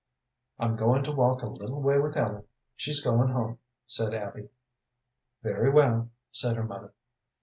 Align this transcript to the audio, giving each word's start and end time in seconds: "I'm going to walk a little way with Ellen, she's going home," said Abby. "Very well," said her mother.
"I'm 0.57 0.77
going 0.77 1.03
to 1.03 1.11
walk 1.11 1.43
a 1.43 1.47
little 1.47 1.79
way 1.79 1.99
with 1.99 2.17
Ellen, 2.17 2.45
she's 2.75 3.03
going 3.03 3.29
home," 3.29 3.59
said 3.85 4.15
Abby. 4.15 4.49
"Very 5.43 5.69
well," 5.69 6.09
said 6.31 6.55
her 6.55 6.63
mother. 6.65 6.93